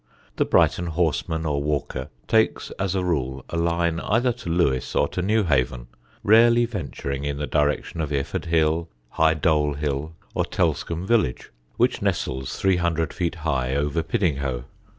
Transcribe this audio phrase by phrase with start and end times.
[0.37, 5.07] The Brighton horseman or walker takes as a rule a line either to Lewes or
[5.09, 5.85] to Newhaven,
[6.23, 12.57] rarely adventuring in the direction of Iford Hill, Highdole Hill, or Telscombe village, which nestles
[12.57, 14.63] three hundred feet high, over Piddinghoe.